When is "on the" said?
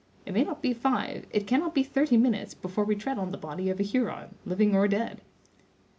3.19-3.37